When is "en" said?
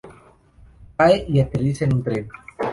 1.85-1.93